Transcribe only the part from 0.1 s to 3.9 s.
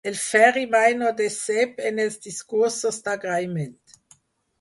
Ferri mai no decep en els discursos d'agraïment.